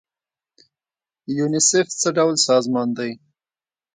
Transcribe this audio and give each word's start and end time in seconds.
یونیسف 1.37 1.87
څه 1.99 2.09
ډول 2.17 2.35
سازمان 2.47 2.87
دی؟ 2.97 3.11